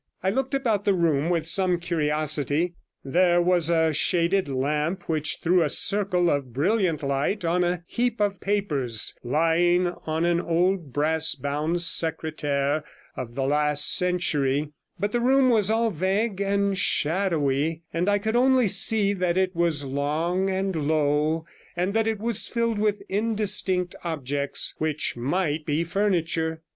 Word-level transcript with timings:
I 0.23 0.31
looked 0.31 0.55
about 0.55 0.83
the 0.83 0.95
room 0.95 1.29
with 1.29 1.45
some 1.45 1.79
curiosity; 1.79 2.73
there 3.05 3.39
was 3.39 3.69
a 3.69 3.93
shaded 3.93 4.49
lamp, 4.49 5.03
which 5.07 5.41
threw 5.43 5.61
a 5.61 5.69
circle 5.69 6.27
of 6.27 6.53
brilliant 6.53 7.03
light 7.03 7.45
on 7.45 7.63
a 7.63 7.83
heap 7.85 8.19
of 8.19 8.39
papers 8.41 9.13
lying 9.23 9.85
on 10.07 10.25
an 10.25 10.41
old 10.41 10.91
brass 10.91 11.35
bound 11.35 11.83
secretaire 11.83 12.83
of 13.15 13.35
the 13.35 13.43
last 13.43 13.95
century, 13.95 14.69
but 14.99 15.11
the 15.11 15.19
room 15.19 15.49
was 15.51 15.69
all 15.69 15.91
vague 15.91 16.41
and 16.41 16.79
shadowy, 16.79 17.83
and 17.93 18.09
I 18.09 18.17
could 18.17 18.35
only 18.35 18.67
see 18.67 19.13
that 19.13 19.37
it 19.37 19.55
was 19.55 19.85
long 19.85 20.49
and 20.49 20.87
low, 20.87 21.45
and 21.75 21.93
that 21.93 22.07
it 22.07 22.17
was 22.17 22.47
filled 22.47 22.79
with 22.79 23.03
indistinct 23.07 23.93
objects 24.03 24.73
which 24.79 25.15
might 25.15 25.63
be 25.63 25.83
furniture. 25.83 26.63